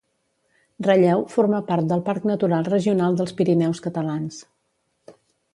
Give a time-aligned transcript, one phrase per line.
[0.87, 4.41] Ralleu forma part del Parc Natural Regional dels Pirineus Catalans.